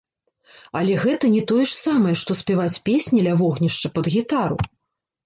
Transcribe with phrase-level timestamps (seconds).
[0.79, 4.57] Але гэта не тое ж самае, што спяваць песні ля вогнішча пад гітару!